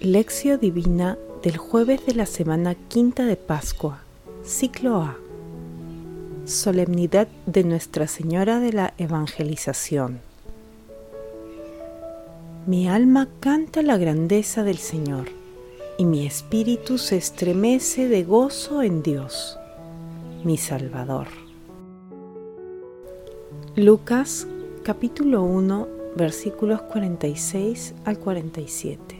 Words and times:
Lección 0.00 0.58
Divina 0.58 1.18
del 1.42 1.58
jueves 1.58 2.06
de 2.06 2.14
la 2.14 2.24
semana 2.24 2.74
quinta 2.74 3.26
de 3.26 3.36
Pascua, 3.36 4.00
ciclo 4.42 4.96
A. 4.96 5.18
Solemnidad 6.46 7.28
de 7.44 7.64
Nuestra 7.64 8.06
Señora 8.06 8.60
de 8.60 8.72
la 8.72 8.94
Evangelización. 8.96 10.20
Mi 12.66 12.88
alma 12.88 13.28
canta 13.40 13.82
la 13.82 13.98
grandeza 13.98 14.64
del 14.64 14.78
Señor, 14.78 15.26
y 15.98 16.06
mi 16.06 16.24
espíritu 16.24 16.96
se 16.96 17.18
estremece 17.18 18.08
de 18.08 18.24
gozo 18.24 18.80
en 18.80 19.02
Dios, 19.02 19.58
mi 20.44 20.56
Salvador. 20.56 21.26
Lucas 23.76 24.46
capítulo 24.82 25.42
1 25.42 25.88
versículos 26.16 26.80
46 26.80 27.96
al 28.06 28.18
47. 28.18 29.19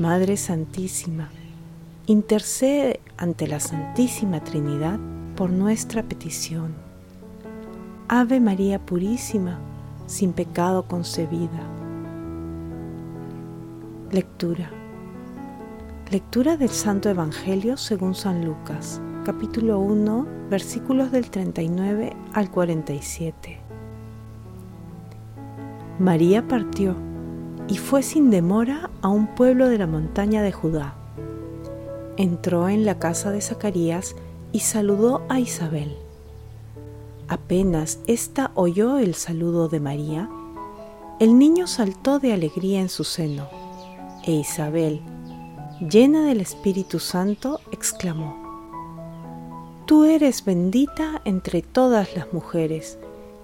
Madre 0.00 0.38
Santísima, 0.38 1.28
intercede 2.06 3.00
ante 3.18 3.46
la 3.46 3.60
Santísima 3.60 4.42
Trinidad 4.42 4.98
por 5.36 5.50
nuestra 5.50 6.02
petición. 6.02 6.72
Ave 8.08 8.40
María 8.40 8.78
Purísima, 8.78 9.58
sin 10.06 10.32
pecado 10.32 10.86
concebida. 10.86 11.60
Lectura. 14.10 14.70
Lectura 16.10 16.56
del 16.56 16.70
Santo 16.70 17.10
Evangelio 17.10 17.76
según 17.76 18.14
San 18.14 18.42
Lucas, 18.42 19.02
capítulo 19.26 19.80
1, 19.80 20.26
versículos 20.48 21.12
del 21.12 21.28
39 21.28 22.16
al 22.32 22.50
47. 22.50 23.58
María 25.98 26.48
partió 26.48 27.09
y 27.68 27.76
fue 27.76 28.02
sin 28.02 28.30
demora 28.30 28.90
a 29.02 29.08
un 29.08 29.26
pueblo 29.34 29.68
de 29.68 29.78
la 29.78 29.86
montaña 29.86 30.42
de 30.42 30.52
Judá. 30.52 30.94
Entró 32.16 32.68
en 32.68 32.84
la 32.84 32.98
casa 32.98 33.30
de 33.30 33.40
Zacarías 33.40 34.16
y 34.52 34.60
saludó 34.60 35.22
a 35.28 35.40
Isabel. 35.40 35.96
Apenas 37.28 38.00
ésta 38.06 38.50
oyó 38.54 38.98
el 38.98 39.14
saludo 39.14 39.68
de 39.68 39.80
María, 39.80 40.28
el 41.20 41.38
niño 41.38 41.66
saltó 41.66 42.18
de 42.18 42.32
alegría 42.32 42.80
en 42.80 42.88
su 42.88 43.04
seno, 43.04 43.48
e 44.24 44.32
Isabel, 44.32 45.00
llena 45.80 46.24
del 46.24 46.40
Espíritu 46.40 46.98
Santo, 46.98 47.60
exclamó, 47.72 48.50
Tú 49.86 50.04
eres 50.04 50.44
bendita 50.44 51.20
entre 51.24 51.62
todas 51.62 52.16
las 52.16 52.32
mujeres, 52.32 52.98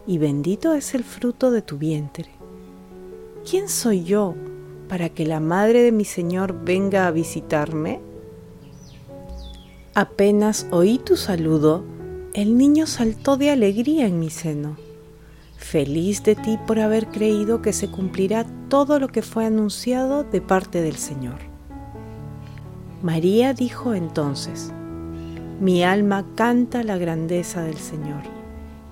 y 0.06 0.19
bendito 0.19 0.75
es 0.75 0.94
el 0.94 1.03
fruto 1.03 1.50
de 1.50 1.62
tu 1.62 1.77
vientre. 1.77 2.36
¿Quién 3.48 3.69
soy 3.69 4.02
yo 4.02 4.34
para 4.88 5.09
que 5.09 5.25
la 5.25 5.38
madre 5.38 5.82
de 5.82 5.93
mi 5.93 6.04
Señor 6.04 6.65
venga 6.65 7.06
a 7.06 7.12
visitarme? 7.12 8.00
Apenas 9.94 10.66
oí 10.72 10.98
tu 10.98 11.16
saludo, 11.16 11.84
el 12.34 12.59
niño 12.59 12.87
saltó 12.87 13.37
de 13.37 13.50
alegría 13.50 14.06
en 14.06 14.19
mi 14.19 14.31
seno. 14.31 14.76
Feliz 15.56 16.22
de 16.25 16.34
ti 16.34 16.59
por 16.66 16.81
haber 16.81 17.06
creído 17.06 17.62
que 17.62 17.72
se 17.72 17.88
cumplirá 17.88 18.44
todo 18.69 18.98
lo 18.98 19.09
que 19.09 19.22
fue 19.22 19.47
anunciado 19.47 20.25
de 20.25 20.41
parte 20.41 20.82
del 20.82 20.97
Señor. 20.97 21.38
María 23.00 23.54
dijo 23.54 23.94
entonces, 23.94 24.72
Mi 25.60 25.82
alma 25.84 26.26
canta 26.34 26.82
la 26.82 26.98
grandeza 26.98 27.62
del 27.62 27.78
Señor 27.78 28.35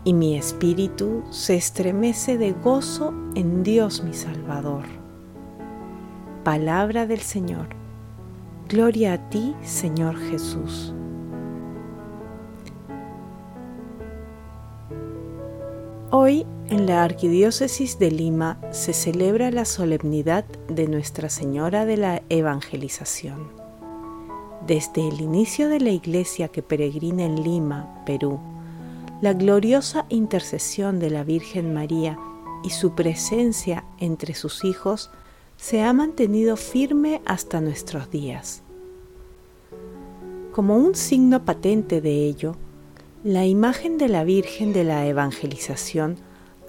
y 0.04 0.12
mi 0.12 0.36
espíritu 0.36 1.22
se 1.30 1.56
estremece 1.56 2.36
de 2.36 2.52
gozo 2.52 3.14
en 3.34 3.62
Dios 3.62 4.02
mi 4.02 4.12
Salvador. 4.12 4.84
Palabra 6.44 7.06
del 7.06 7.20
Señor. 7.20 7.68
Gloria 8.68 9.14
a 9.14 9.30
ti, 9.30 9.54
Señor 9.62 10.16
Jesús. 10.16 10.92
Hoy 16.10 16.46
en 16.68 16.86
la 16.86 17.02
Arquidiócesis 17.02 17.98
de 17.98 18.10
Lima 18.10 18.60
se 18.70 18.92
celebra 18.92 19.50
la 19.50 19.64
solemnidad 19.64 20.44
de 20.68 20.86
Nuestra 20.86 21.28
Señora 21.28 21.86
de 21.86 21.96
la 21.96 22.22
Evangelización. 22.28 23.48
Desde 24.66 25.08
el 25.08 25.20
inicio 25.20 25.68
de 25.68 25.80
la 25.80 25.90
iglesia 25.90 26.48
que 26.48 26.62
peregrina 26.62 27.24
en 27.24 27.42
Lima, 27.42 28.02
Perú, 28.06 28.38
la 29.24 29.32
gloriosa 29.32 30.04
intercesión 30.10 31.00
de 31.00 31.08
la 31.08 31.24
Virgen 31.24 31.72
María 31.72 32.18
y 32.62 32.68
su 32.68 32.94
presencia 32.94 33.82
entre 33.98 34.34
sus 34.34 34.66
hijos 34.66 35.08
se 35.56 35.82
ha 35.82 35.94
mantenido 35.94 36.58
firme 36.58 37.22
hasta 37.24 37.62
nuestros 37.62 38.10
días. 38.10 38.62
Como 40.52 40.76
un 40.76 40.94
signo 40.94 41.42
patente 41.42 42.02
de 42.02 42.26
ello, 42.26 42.56
la 43.22 43.46
imagen 43.46 43.96
de 43.96 44.08
la 44.08 44.24
Virgen 44.24 44.74
de 44.74 44.84
la 44.84 45.06
Evangelización 45.06 46.16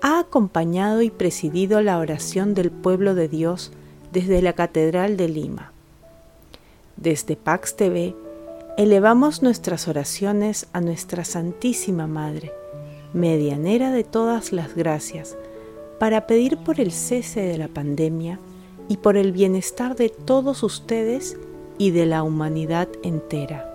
ha 0.01 0.19
acompañado 0.19 1.01
y 1.01 1.09
presidido 1.09 1.81
la 1.81 1.97
oración 1.97 2.53
del 2.53 2.72
pueblo 2.72 3.16
de 3.16 3.27
Dios 3.27 3.73
desde 4.13 4.41
la 4.41 4.53
Catedral 4.53 5.17
de 5.17 5.27
Lima. 5.27 5.73
Desde 6.95 7.35
Pax 7.35 7.75
TV 7.75 8.16
elevamos 8.77 9.41
nuestras 9.41 9.87
oraciones 9.87 10.67
a 10.73 10.81
nuestra 10.81 11.23
Santísima 11.23 12.07
Madre, 12.07 12.51
medianera 13.13 13.91
de 13.91 14.03
todas 14.03 14.51
las 14.51 14.75
gracias, 14.75 15.37
para 15.97 16.27
pedir 16.27 16.57
por 16.57 16.81
el 16.81 16.91
cese 16.91 17.41
de 17.41 17.57
la 17.57 17.69
pandemia 17.69 18.39
y 18.89 18.97
por 18.97 19.15
el 19.15 19.31
bienestar 19.31 19.95
de 19.95 20.09
todos 20.09 20.61
ustedes 20.61 21.37
y 21.77 21.91
de 21.91 22.05
la 22.05 22.23
humanidad 22.23 22.89
entera. 23.01 23.71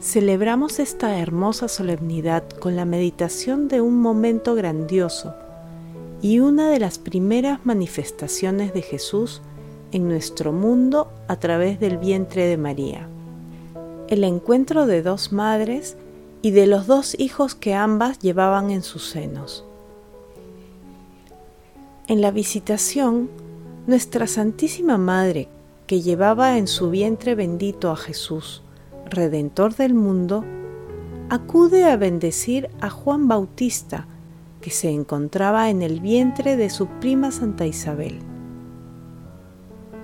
Celebramos 0.00 0.80
esta 0.80 1.18
hermosa 1.18 1.68
solemnidad 1.68 2.48
con 2.50 2.74
la 2.74 2.84
meditación 2.84 3.68
de 3.68 3.80
un 3.80 4.00
momento 4.00 4.54
grandioso 4.54 5.34
y 6.22 6.40
una 6.40 6.70
de 6.70 6.80
las 6.80 6.98
primeras 6.98 7.64
manifestaciones 7.64 8.74
de 8.74 8.82
Jesús 8.82 9.42
en 9.92 10.08
nuestro 10.08 10.52
mundo 10.52 11.08
a 11.28 11.36
través 11.36 11.80
del 11.80 11.98
vientre 11.98 12.46
de 12.46 12.56
María. 12.56 13.08
El 14.08 14.24
encuentro 14.24 14.86
de 14.86 15.02
dos 15.02 15.32
madres 15.32 15.96
y 16.42 16.50
de 16.50 16.66
los 16.66 16.86
dos 16.86 17.18
hijos 17.18 17.54
que 17.54 17.74
ambas 17.74 18.18
llevaban 18.18 18.70
en 18.70 18.82
sus 18.82 19.08
senos. 19.08 19.64
En 22.08 22.20
la 22.20 22.30
visitación, 22.30 23.28
nuestra 23.86 24.26
Santísima 24.26 24.96
Madre, 24.96 25.48
que 25.86 26.02
llevaba 26.02 26.58
en 26.58 26.66
su 26.66 26.90
vientre 26.90 27.34
bendito 27.34 27.90
a 27.90 27.96
Jesús, 27.96 28.62
Redentor 29.10 29.74
del 29.74 29.94
mundo, 29.94 30.44
acude 31.30 31.84
a 31.84 31.96
bendecir 31.96 32.70
a 32.80 32.90
Juan 32.90 33.28
Bautista, 33.28 34.06
que 34.60 34.70
se 34.70 34.90
encontraba 34.90 35.70
en 35.70 35.82
el 35.82 36.00
vientre 36.00 36.56
de 36.56 36.70
su 36.70 36.86
prima 36.86 37.30
Santa 37.30 37.66
Isabel. 37.66 38.18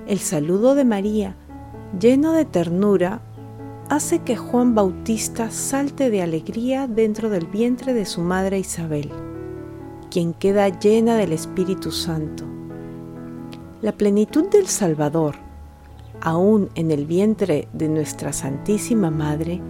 El 0.07 0.19
saludo 0.19 0.75
de 0.75 0.85
María, 0.85 1.37
lleno 1.99 2.33
de 2.33 2.45
ternura, 2.45 3.23
hace 3.89 4.19
que 4.19 4.37
Juan 4.37 4.75
Bautista 4.75 5.51
salte 5.53 6.11
de 6.11 6.23
alegría 6.23 6.89
dentro 6.89 7.31
del 7.31 7.47
vientre 7.47 7.95
de 7.95 8.05
su 8.05 8.21
madre 8.21 8.59
Isabel, 8.59 9.11
quien 10.11 10.35
queda 10.35 10.69
llena 10.69 11.17
del 11.17 11.33
Espíritu 11.33 11.93
Santo. 11.93 12.45
La 13.81 13.93
plenitud 13.93 14.49
del 14.49 14.67
Salvador, 14.67 15.37
aún 16.21 16.69
en 16.75 16.91
el 16.91 17.07
vientre 17.07 17.69
de 17.73 17.89
nuestra 17.89 18.33
Santísima 18.33 19.11
Madre, 19.11 19.61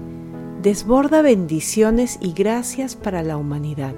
desborda 0.63 1.21
bendiciones 1.21 2.19
y 2.23 2.33
gracias 2.33 2.97
para 2.97 3.23
la 3.23 3.37
humanidad. 3.37 3.95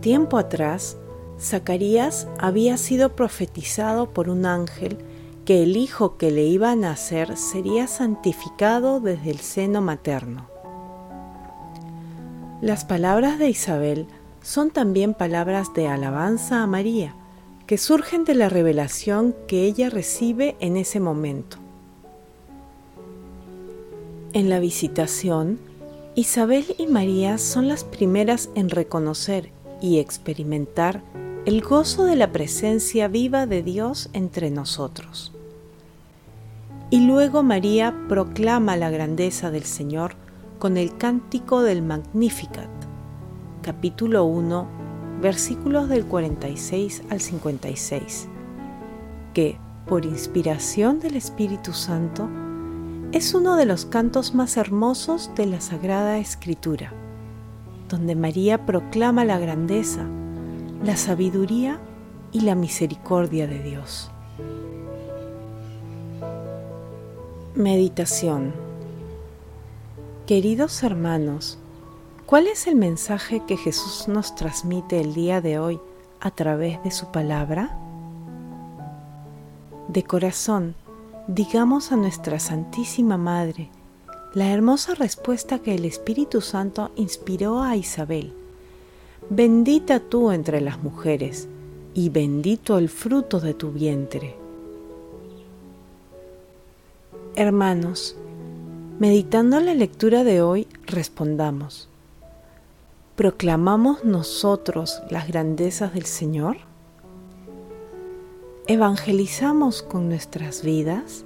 Tiempo 0.00 0.38
atrás, 0.38 0.96
Zacarías 1.40 2.28
había 2.38 2.76
sido 2.76 3.16
profetizado 3.16 4.10
por 4.10 4.28
un 4.28 4.44
ángel 4.44 4.98
que 5.46 5.62
el 5.62 5.76
hijo 5.76 6.18
que 6.18 6.30
le 6.30 6.44
iba 6.44 6.70
a 6.70 6.76
nacer 6.76 7.36
sería 7.38 7.86
santificado 7.86 9.00
desde 9.00 9.30
el 9.30 9.38
seno 9.38 9.80
materno. 9.80 10.46
Las 12.60 12.84
palabras 12.84 13.38
de 13.38 13.48
Isabel 13.48 14.06
son 14.42 14.70
también 14.70 15.14
palabras 15.14 15.72
de 15.72 15.88
alabanza 15.88 16.62
a 16.62 16.66
María, 16.66 17.14
que 17.66 17.78
surgen 17.78 18.24
de 18.24 18.34
la 18.34 18.50
revelación 18.50 19.34
que 19.46 19.64
ella 19.64 19.88
recibe 19.88 20.56
en 20.60 20.76
ese 20.76 21.00
momento. 21.00 21.56
En 24.34 24.50
la 24.50 24.60
visitación, 24.60 25.58
Isabel 26.14 26.74
y 26.76 26.86
María 26.86 27.38
son 27.38 27.66
las 27.66 27.84
primeras 27.84 28.50
en 28.54 28.68
reconocer 28.68 29.52
y 29.80 29.98
experimentar 29.98 31.02
el 31.46 31.62
gozo 31.62 32.04
de 32.04 32.16
la 32.16 32.32
presencia 32.32 33.08
viva 33.08 33.46
de 33.46 33.62
Dios 33.62 34.10
entre 34.12 34.50
nosotros. 34.50 35.32
Y 36.90 37.06
luego 37.06 37.42
María 37.42 37.94
proclama 38.08 38.76
la 38.76 38.90
grandeza 38.90 39.50
del 39.50 39.64
Señor 39.64 40.16
con 40.58 40.76
el 40.76 40.96
cántico 40.96 41.62
del 41.62 41.82
Magnificat, 41.82 42.68
capítulo 43.62 44.24
1, 44.24 44.66
versículos 45.22 45.88
del 45.88 46.04
46 46.04 47.04
al 47.10 47.20
56, 47.20 48.28
que, 49.32 49.58
por 49.86 50.04
inspiración 50.04 51.00
del 51.00 51.16
Espíritu 51.16 51.72
Santo, 51.72 52.28
es 53.12 53.34
uno 53.34 53.56
de 53.56 53.66
los 53.66 53.86
cantos 53.86 54.34
más 54.34 54.56
hermosos 54.56 55.30
de 55.34 55.46
la 55.46 55.60
Sagrada 55.60 56.18
Escritura, 56.18 56.92
donde 57.90 58.14
María 58.14 58.64
proclama 58.64 59.24
la 59.24 59.38
grandeza, 59.38 60.06
la 60.82 60.96
sabiduría 60.96 61.78
y 62.32 62.40
la 62.42 62.54
misericordia 62.54 63.46
de 63.46 63.62
Dios. 63.62 64.10
Meditación 67.54 68.54
Queridos 70.26 70.84
hermanos, 70.84 71.58
¿cuál 72.24 72.46
es 72.46 72.68
el 72.68 72.76
mensaje 72.76 73.42
que 73.46 73.56
Jesús 73.56 74.06
nos 74.06 74.36
transmite 74.36 75.00
el 75.00 75.12
día 75.12 75.40
de 75.40 75.58
hoy 75.58 75.80
a 76.20 76.30
través 76.30 76.80
de 76.84 76.92
su 76.92 77.10
palabra? 77.10 77.76
De 79.88 80.04
corazón, 80.04 80.76
digamos 81.26 81.90
a 81.90 81.96
nuestra 81.96 82.38
Santísima 82.38 83.16
Madre 83.16 83.70
la 84.34 84.52
hermosa 84.52 84.94
respuesta 84.94 85.58
que 85.58 85.74
el 85.74 85.84
Espíritu 85.84 86.40
Santo 86.40 86.92
inspiró 86.94 87.62
a 87.62 87.76
Isabel. 87.76 88.32
Bendita 89.28 89.98
tú 89.98 90.30
entre 90.30 90.60
las 90.60 90.82
mujeres, 90.82 91.48
y 91.94 92.10
bendito 92.10 92.78
el 92.78 92.88
fruto 92.88 93.40
de 93.40 93.54
tu 93.54 93.72
vientre. 93.72 94.36
Hermanos, 97.34 98.16
meditando 99.00 99.58
la 99.58 99.74
lectura 99.74 100.22
de 100.22 100.42
hoy, 100.42 100.68
respondamos, 100.86 101.88
¿proclamamos 103.16 104.04
nosotros 104.04 105.02
las 105.10 105.26
grandezas 105.26 105.92
del 105.92 106.06
Señor? 106.06 106.58
¿Evangelizamos 108.68 109.82
con 109.82 110.08
nuestras 110.08 110.62
vidas? 110.62 111.24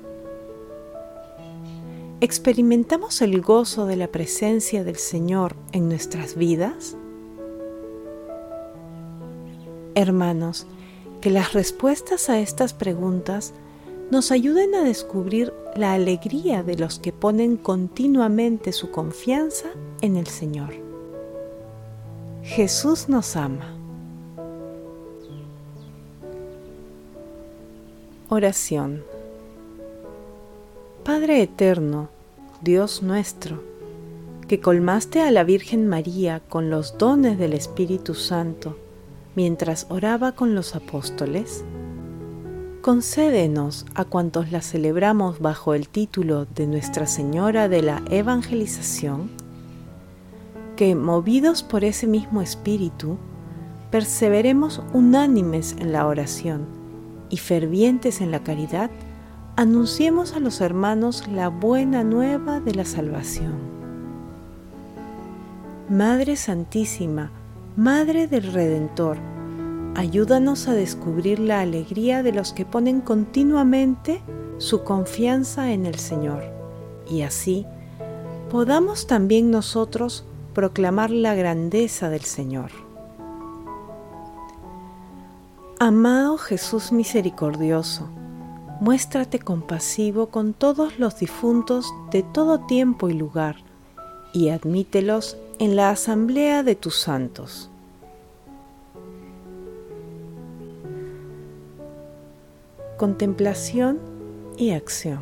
¿Experimentamos 2.21 3.21
el 3.23 3.41
gozo 3.43 3.87
de 3.87 3.97
la 3.97 4.09
presencia 4.09 4.85
del 4.85 4.97
Señor 4.97 5.57
en 5.73 5.89
nuestras 5.89 6.37
vidas? 6.37 6.97
Hermanos, 9.95 10.67
que 11.21 11.31
las 11.31 11.53
respuestas 11.53 12.31
a 12.31 12.39
estas 12.39 12.73
preguntas 12.73 13.53
nos 14.11 14.31
ayuden 14.31 14.75
a 14.75 14.85
descubrir 14.85 15.53
la 15.75 15.95
alegría 15.95 16.63
de 16.63 16.77
los 16.77 16.99
que 16.99 17.13
ponen 17.13 17.57
continuamente 17.57 18.73
su 18.73 18.91
confianza 18.91 19.71
en 20.01 20.17
el 20.17 20.27
Señor. 20.27 20.75
Jesús 22.43 23.09
nos 23.09 23.37
ama. 23.37 23.75
Oración. 28.29 29.14
Padre 31.05 31.43
Eterno, 31.43 32.09
Dios 32.63 33.03
nuestro, 33.03 33.63
que 34.49 34.61
colmaste 34.61 35.21
a 35.21 35.31
la 35.31 35.45
Virgen 35.45 35.87
María 35.87 36.41
con 36.49 36.71
los 36.71 36.97
dones 36.97 37.39
del 37.39 37.53
Espíritu 37.53 38.15
Santo 38.15 38.79
mientras 39.35 39.87
oraba 39.91 40.33
con 40.33 40.55
los 40.55 40.75
apóstoles, 40.75 41.63
concédenos 42.81 43.85
a 43.95 44.07
cuantos 44.07 44.51
la 44.51 44.63
celebramos 44.63 45.41
bajo 45.41 45.75
el 45.75 45.91
título 45.91 46.47
de 46.47 46.67
Nuestra 46.67 47.07
Señora 47.07 47.69
de 47.69 47.83
la 47.83 48.03
Evangelización, 48.09 49.29
que, 50.75 50.95
movidos 50.95 51.63
por 51.63 51.85
ese 51.85 52.07
mismo 52.07 52.41
Espíritu, 52.41 53.19
perseveremos 53.91 54.81
unánimes 54.95 55.77
en 55.79 55.93
la 55.93 56.07
oración 56.07 56.65
y 57.29 57.37
fervientes 57.37 58.23
en 58.23 58.31
la 58.31 58.43
caridad, 58.43 58.91
anunciemos 59.57 60.35
a 60.35 60.41
los 60.41 60.61
hermanos 60.61 61.29
la 61.29 61.49
buena 61.49 62.03
nueva 62.03 62.61
de 62.61 62.75
la 62.75 62.85
salvación. 62.85 63.53
Madre 65.89 66.37
Santísima, 66.37 67.31
Madre 67.77 68.27
del 68.27 68.53
Redentor, 68.53 69.19
ayúdanos 69.95 70.67
a 70.67 70.73
descubrir 70.73 71.39
la 71.39 71.61
alegría 71.61 72.23
de 72.23 72.33
los 72.33 72.53
que 72.53 72.65
ponen 72.65 73.01
continuamente 73.01 74.23
su 74.59 74.83
confianza 74.83 75.73
en 75.73 75.87
el 75.87 75.97
Señor, 75.97 76.43
y 77.09 77.23
así 77.23 77.65
podamos 78.51 79.07
también 79.07 79.51
nosotros 79.51 80.25
proclamar 80.53 81.11
la 81.11 81.35
grandeza 81.35 82.09
del 82.11 82.23
Señor. 82.23 82.71
Amado 85.79 86.39
Jesús 86.39 86.93
misericordioso, 86.93 88.09
muéstrate 88.85 89.39
compasivo 89.39 90.27
con 90.27 90.53
todos 90.53 90.99
los 90.99 91.19
difuntos 91.19 91.87
de 92.11 92.23
todo 92.23 92.67
tiempo 92.67 93.09
y 93.09 93.15
lugar, 93.15 93.57
y 94.35 94.51
admítelos 94.51 95.39
en 95.59 95.75
la 95.75 95.89
asamblea 95.89 96.63
de 96.63 96.75
tus 96.75 96.97
santos. 96.97 97.71
Contemplación 102.99 104.01
y 104.59 104.73
acción. 104.73 105.21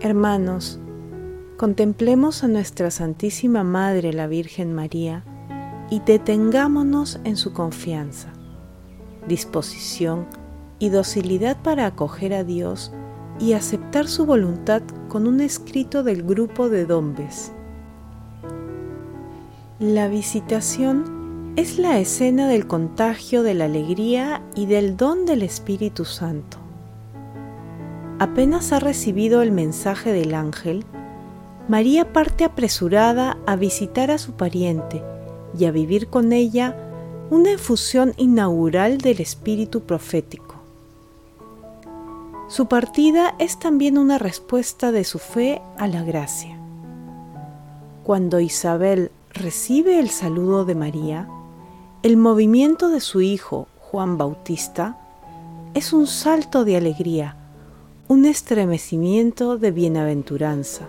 Hermanos, 0.00 0.78
contemplemos 1.56 2.44
a 2.44 2.48
nuestra 2.48 2.92
Santísima 2.92 3.64
Madre 3.64 4.12
la 4.12 4.28
Virgen 4.28 4.74
María 4.74 5.24
y 5.90 5.98
detengámonos 5.98 7.18
en 7.24 7.36
su 7.36 7.52
confianza, 7.52 8.28
disposición 9.26 10.26
y 10.82 10.88
docilidad 10.88 11.62
para 11.62 11.86
acoger 11.86 12.34
a 12.34 12.42
Dios 12.42 12.90
y 13.38 13.52
aceptar 13.52 14.08
su 14.08 14.26
voluntad 14.26 14.82
con 15.08 15.28
un 15.28 15.40
escrito 15.40 16.02
del 16.02 16.24
grupo 16.24 16.68
de 16.68 16.86
Dombes. 16.86 17.52
La 19.78 20.08
visitación 20.08 21.52
es 21.54 21.78
la 21.78 22.00
escena 22.00 22.48
del 22.48 22.66
contagio 22.66 23.44
de 23.44 23.54
la 23.54 23.66
alegría 23.66 24.42
y 24.56 24.66
del 24.66 24.96
don 24.96 25.24
del 25.24 25.42
Espíritu 25.42 26.04
Santo. 26.04 26.56
Apenas 28.18 28.72
ha 28.72 28.80
recibido 28.80 29.42
el 29.42 29.52
mensaje 29.52 30.12
del 30.12 30.34
ángel, 30.34 30.84
María 31.68 32.12
parte 32.12 32.42
apresurada 32.42 33.38
a 33.46 33.54
visitar 33.54 34.10
a 34.10 34.18
su 34.18 34.32
pariente 34.32 35.00
y 35.56 35.64
a 35.66 35.70
vivir 35.70 36.08
con 36.08 36.32
ella 36.32 36.76
una 37.30 37.52
efusión 37.52 38.14
inaugural 38.16 38.98
del 38.98 39.20
espíritu 39.20 39.82
profético. 39.82 40.51
Su 42.48 42.66
partida 42.66 43.34
es 43.38 43.58
también 43.58 43.96
una 43.96 44.18
respuesta 44.18 44.92
de 44.92 45.04
su 45.04 45.18
fe 45.18 45.62
a 45.78 45.86
la 45.86 46.02
gracia. 46.02 46.58
Cuando 48.02 48.40
Isabel 48.40 49.10
recibe 49.30 49.98
el 49.98 50.10
saludo 50.10 50.64
de 50.64 50.74
María, 50.74 51.28
el 52.02 52.16
movimiento 52.16 52.90
de 52.90 53.00
su 53.00 53.20
hijo, 53.20 53.68
Juan 53.78 54.18
Bautista, 54.18 54.98
es 55.72 55.92
un 55.92 56.06
salto 56.06 56.64
de 56.64 56.76
alegría, 56.76 57.36
un 58.08 58.26
estremecimiento 58.26 59.56
de 59.56 59.70
bienaventuranza. 59.70 60.88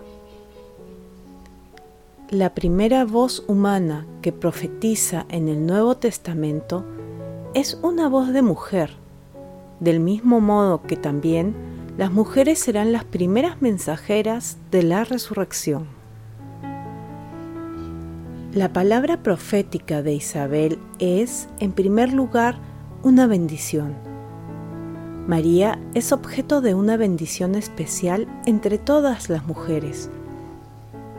La 2.29 2.53
primera 2.55 3.05
voz 3.05 3.43
humana 3.48 4.07
que 4.22 4.33
profetiza 4.33 5.25
en 5.29 5.48
el 5.48 5.65
Nuevo 5.65 5.95
Testamento 5.95 6.83
es 7.53 7.77
una 7.83 8.10
voz 8.10 8.29
de 8.29 8.41
mujer 8.41 9.02
del 9.79 9.99
mismo 9.99 10.39
modo 10.39 10.81
que 10.83 10.95
también 10.95 11.53
las 11.97 12.11
mujeres 12.11 12.59
serán 12.59 12.91
las 12.91 13.03
primeras 13.03 13.61
mensajeras 13.61 14.57
de 14.71 14.83
la 14.83 15.03
resurrección. 15.03 15.87
La 18.53 18.71
palabra 18.71 19.23
profética 19.23 20.03
de 20.03 20.13
Isabel 20.13 20.79
es, 20.99 21.49
en 21.59 21.71
primer 21.71 22.13
lugar, 22.13 22.57
una 23.01 23.27
bendición. 23.27 23.95
María 25.27 25.79
es 25.93 26.11
objeto 26.11 26.61
de 26.61 26.75
una 26.75 26.97
bendición 26.97 27.55
especial 27.55 28.27
entre 28.45 28.77
todas 28.77 29.29
las 29.29 29.45
mujeres, 29.45 30.09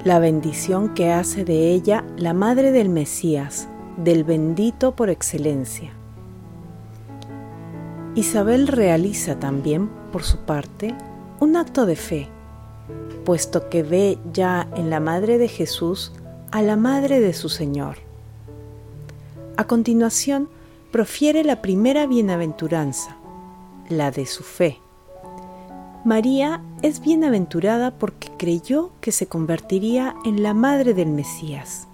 la 0.04 0.18
bendición 0.18 0.92
que 0.94 1.10
hace 1.10 1.44
de 1.44 1.70
ella 1.70 2.04
la 2.16 2.34
madre 2.34 2.70
del 2.70 2.88
Mesías, 2.88 3.68
del 3.96 4.22
bendito 4.22 4.94
por 4.94 5.08
excelencia. 5.08 5.92
Isabel 8.16 8.68
realiza 8.68 9.40
también, 9.40 9.88
por 10.12 10.22
su 10.22 10.38
parte, 10.38 10.94
un 11.40 11.56
acto 11.56 11.84
de 11.84 11.96
fe, 11.96 12.28
puesto 13.24 13.68
que 13.68 13.82
ve 13.82 14.18
ya 14.32 14.68
en 14.76 14.88
la 14.88 15.00
Madre 15.00 15.36
de 15.36 15.48
Jesús 15.48 16.12
a 16.52 16.62
la 16.62 16.76
Madre 16.76 17.18
de 17.18 17.32
su 17.32 17.48
Señor. 17.48 17.96
A 19.56 19.66
continuación, 19.66 20.48
profiere 20.92 21.42
la 21.42 21.60
primera 21.60 22.06
bienaventuranza, 22.06 23.16
la 23.88 24.12
de 24.12 24.26
su 24.26 24.44
fe. 24.44 24.78
María 26.04 26.62
es 26.82 27.00
bienaventurada 27.00 27.98
porque 27.98 28.30
creyó 28.38 28.92
que 29.00 29.10
se 29.10 29.26
convertiría 29.26 30.14
en 30.24 30.44
la 30.44 30.54
madre 30.54 30.94
del 30.94 31.08
Mesías. 31.08 31.88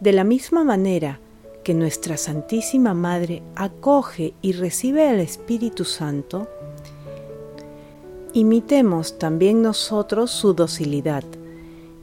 De 0.00 0.12
la 0.12 0.24
misma 0.24 0.64
manera 0.64 1.18
que 1.64 1.74
nuestra 1.74 2.16
Santísima 2.16 2.94
Madre 2.94 3.42
acoge 3.56 4.34
y 4.42 4.52
recibe 4.52 5.08
al 5.08 5.18
Espíritu 5.18 5.84
Santo, 5.84 6.46
imitemos 8.34 9.18
también 9.18 9.62
nosotros 9.62 10.30
su 10.30 10.54
docilidad 10.54 11.24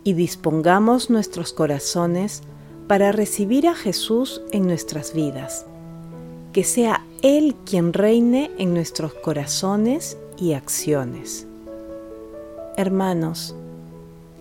y 0.03 0.13
dispongamos 0.13 1.09
nuestros 1.09 1.53
corazones 1.53 2.41
para 2.87 3.11
recibir 3.11 3.67
a 3.67 3.75
Jesús 3.75 4.41
en 4.51 4.65
nuestras 4.67 5.13
vidas. 5.13 5.65
Que 6.51 6.63
sea 6.63 7.05
Él 7.21 7.55
quien 7.65 7.93
reine 7.93 8.51
en 8.57 8.73
nuestros 8.73 9.13
corazones 9.13 10.17
y 10.37 10.53
acciones. 10.53 11.47
Hermanos, 12.75 13.55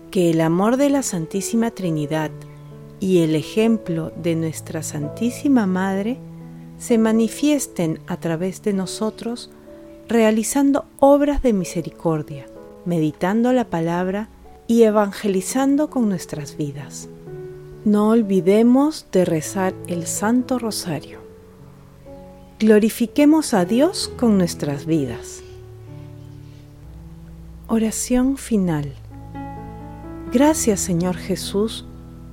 que 0.09 0.31
el 0.31 0.41
amor 0.41 0.75
de 0.77 0.89
la 0.89 1.03
Santísima 1.03 1.71
Trinidad 1.71 2.31
y 3.01 3.23
el 3.23 3.35
ejemplo 3.35 4.13
de 4.15 4.35
nuestra 4.35 4.83
Santísima 4.83 5.65
Madre 5.65 6.19
se 6.77 6.97
manifiesten 6.99 7.99
a 8.07 8.17
través 8.17 8.61
de 8.61 8.73
nosotros 8.73 9.49
realizando 10.07 10.85
obras 10.99 11.41
de 11.41 11.51
misericordia, 11.51 12.45
meditando 12.85 13.53
la 13.53 13.65
palabra 13.65 14.29
y 14.67 14.83
evangelizando 14.83 15.89
con 15.89 16.09
nuestras 16.09 16.57
vidas. 16.57 17.09
No 17.85 18.09
olvidemos 18.09 19.07
de 19.11 19.25
rezar 19.25 19.73
el 19.87 20.05
Santo 20.05 20.59
Rosario. 20.59 21.19
Glorifiquemos 22.59 23.55
a 23.55 23.65
Dios 23.65 24.11
con 24.19 24.37
nuestras 24.37 24.85
vidas. 24.85 25.41
Oración 27.67 28.37
final. 28.37 28.93
Gracias 30.31 30.81
Señor 30.81 31.15
Jesús 31.15 31.85